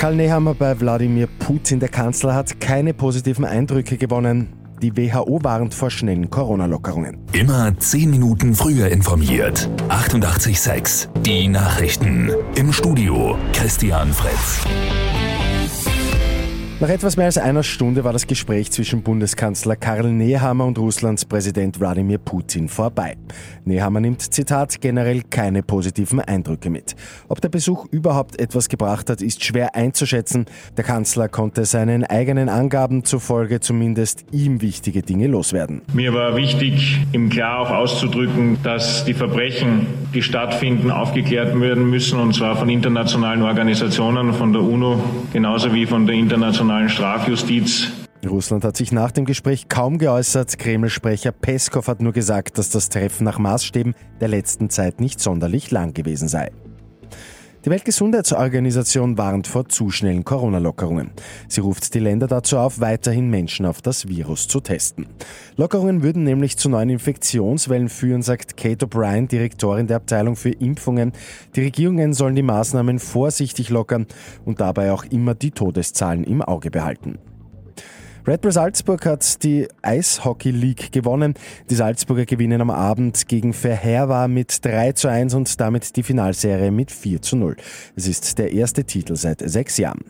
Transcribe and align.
Karl 0.00 0.16
Nehammer 0.16 0.54
bei 0.54 0.80
Wladimir 0.80 1.26
Putin. 1.26 1.78
Der 1.78 1.90
Kanzler 1.90 2.34
hat 2.34 2.58
keine 2.58 2.94
positiven 2.94 3.44
Eindrücke 3.44 3.98
gewonnen. 3.98 4.48
Die 4.80 4.96
WHO 4.96 5.44
warnt 5.44 5.74
vor 5.74 5.90
schnellen 5.90 6.30
Corona-Lockerungen. 6.30 7.18
Immer 7.34 7.78
10 7.78 8.08
Minuten 8.08 8.54
früher 8.54 8.88
informiert. 8.88 9.68
88.6 9.90 11.08
Die 11.20 11.48
Nachrichten. 11.48 12.30
Im 12.54 12.72
Studio 12.72 13.36
Christian 13.52 14.10
Fritz. 14.14 14.64
Nach 16.80 16.88
etwas 16.88 17.18
mehr 17.18 17.26
als 17.26 17.36
einer 17.36 17.62
Stunde 17.62 18.04
war 18.04 18.14
das 18.14 18.26
Gespräch 18.26 18.70
zwischen 18.70 19.02
Bundeskanzler 19.02 19.76
Karl 19.76 20.10
Nehammer 20.10 20.64
und 20.64 20.78
Russlands 20.78 21.26
Präsident 21.26 21.78
Wladimir 21.78 22.16
Putin 22.16 22.70
vorbei. 22.70 23.18
Nehammer 23.66 24.00
nimmt, 24.00 24.22
Zitat, 24.22 24.80
generell 24.80 25.20
keine 25.28 25.62
positiven 25.62 26.20
Eindrücke 26.20 26.70
mit. 26.70 26.96
Ob 27.28 27.42
der 27.42 27.50
Besuch 27.50 27.84
überhaupt 27.90 28.40
etwas 28.40 28.70
gebracht 28.70 29.10
hat, 29.10 29.20
ist 29.20 29.44
schwer 29.44 29.74
einzuschätzen. 29.76 30.46
Der 30.78 30.84
Kanzler 30.84 31.28
konnte 31.28 31.66
seinen 31.66 32.02
eigenen 32.04 32.48
Angaben 32.48 33.04
zufolge 33.04 33.60
zumindest 33.60 34.24
ihm 34.32 34.62
wichtige 34.62 35.02
Dinge 35.02 35.26
loswerden. 35.26 35.82
Mir 35.92 36.14
war 36.14 36.34
wichtig, 36.34 36.98
ihm 37.12 37.28
klar 37.28 37.58
auch 37.58 37.70
auszudrücken, 37.70 38.56
dass 38.62 39.04
die 39.04 39.12
Verbrechen, 39.12 39.86
die 40.14 40.22
stattfinden, 40.22 40.90
aufgeklärt 40.90 41.60
werden 41.60 41.90
müssen, 41.90 42.18
und 42.18 42.34
zwar 42.34 42.56
von 42.56 42.70
internationalen 42.70 43.42
Organisationen, 43.42 44.32
von 44.32 44.54
der 44.54 44.62
UNO, 44.62 45.04
genauso 45.30 45.74
wie 45.74 45.84
von 45.84 46.06
der 46.06 46.14
internationalen 46.14 46.69
internationalen 46.70 46.88
Strafjustiz. 46.88 47.88
Russland 48.26 48.64
hat 48.64 48.76
sich 48.76 48.92
nach 48.92 49.10
dem 49.10 49.24
Gespräch 49.24 49.68
kaum 49.68 49.98
geäußert. 49.98 50.58
Kreml-Sprecher 50.58 51.32
Peskov 51.32 51.88
hat 51.88 52.00
nur 52.00 52.12
gesagt, 52.12 52.58
dass 52.58 52.70
das 52.70 52.88
Treffen 52.88 53.24
nach 53.24 53.38
Maßstäben 53.38 53.94
der 54.20 54.28
letzten 54.28 54.70
Zeit 54.70 55.00
nicht 55.00 55.20
sonderlich 55.20 55.70
lang 55.70 55.94
gewesen 55.94 56.28
sei. 56.28 56.50
Die 57.66 57.68
Weltgesundheitsorganisation 57.68 59.18
warnt 59.18 59.46
vor 59.46 59.68
zu 59.68 59.90
schnellen 59.90 60.24
Corona-Lockerungen. 60.24 61.10
Sie 61.46 61.60
ruft 61.60 61.92
die 61.92 61.98
Länder 61.98 62.26
dazu 62.26 62.56
auf, 62.56 62.80
weiterhin 62.80 63.28
Menschen 63.28 63.66
auf 63.66 63.82
das 63.82 64.08
Virus 64.08 64.48
zu 64.48 64.60
testen. 64.60 65.06
Lockerungen 65.58 66.02
würden 66.02 66.24
nämlich 66.24 66.56
zu 66.56 66.70
neuen 66.70 66.88
Infektionswellen 66.88 67.90
führen, 67.90 68.22
sagt 68.22 68.56
Kate 68.56 68.86
O'Brien, 68.86 69.28
Direktorin 69.28 69.88
der 69.88 69.98
Abteilung 69.98 70.36
für 70.36 70.52
Impfungen. 70.52 71.12
Die 71.54 71.60
Regierungen 71.60 72.14
sollen 72.14 72.34
die 72.34 72.42
Maßnahmen 72.42 72.98
vorsichtig 72.98 73.68
lockern 73.68 74.06
und 74.46 74.62
dabei 74.62 74.92
auch 74.92 75.04
immer 75.04 75.34
die 75.34 75.50
Todeszahlen 75.50 76.24
im 76.24 76.40
Auge 76.40 76.70
behalten. 76.70 77.18
Red 78.26 78.42
Bull 78.42 78.52
Salzburg 78.52 79.06
hat 79.06 79.42
die 79.42 79.66
Eishockey 79.80 80.50
League 80.50 80.92
gewonnen. 80.92 81.34
Die 81.70 81.74
Salzburger 81.74 82.26
gewinnen 82.26 82.60
am 82.60 82.70
Abend 82.70 83.28
gegen 83.28 83.54
Verherwa 83.54 84.28
mit 84.28 84.62
3 84.64 84.92
zu 84.92 85.08
1 85.08 85.32
und 85.34 85.58
damit 85.58 85.96
die 85.96 86.02
Finalserie 86.02 86.70
mit 86.70 86.90
4 86.90 87.22
zu 87.22 87.36
0. 87.36 87.56
Es 87.96 88.06
ist 88.06 88.38
der 88.38 88.52
erste 88.52 88.84
Titel 88.84 89.16
seit 89.16 89.40
sechs 89.40 89.78
Jahren. 89.78 90.04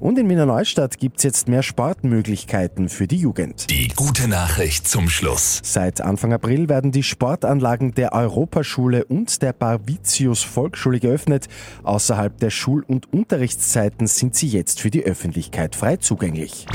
Und 0.00 0.18
in 0.18 0.28
Wiener 0.28 0.46
Neustadt 0.46 0.98
gibt 0.98 1.18
es 1.18 1.22
jetzt 1.24 1.48
mehr 1.48 1.62
Sportmöglichkeiten 1.62 2.88
für 2.88 3.06
die 3.06 3.16
Jugend. 3.16 3.70
Die 3.70 3.88
gute 3.88 4.28
Nachricht 4.28 4.86
zum 4.86 5.08
Schluss. 5.08 5.60
Seit 5.64 6.00
Anfang 6.00 6.32
April 6.32 6.68
werden 6.68 6.92
die 6.92 7.02
Sportanlagen 7.02 7.94
der 7.94 8.12
Europaschule 8.12 9.04
und 9.04 9.40
der 9.42 9.52
Barvitius 9.52 10.42
Volksschule 10.42 11.00
geöffnet. 11.00 11.48
Außerhalb 11.84 12.38
der 12.38 12.50
Schul- 12.50 12.84
und 12.86 13.12
Unterrichtszeiten 13.12 14.06
sind 14.06 14.34
sie 14.34 14.48
jetzt 14.48 14.80
für 14.80 14.90
die 14.90 15.04
Öffentlichkeit 15.04 15.74
frei 15.74 15.96
zugänglich. 15.96 16.66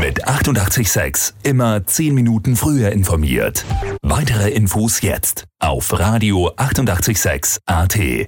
Mit 0.00 0.26
886 0.26 1.34
immer 1.44 1.86
10 1.86 2.14
Minuten 2.14 2.56
früher 2.56 2.90
informiert. 2.92 3.64
Weitere 4.02 4.50
Infos 4.50 5.00
jetzt 5.00 5.44
auf 5.60 5.98
Radio 5.98 6.52
886 6.56 7.60
AT. 7.66 8.26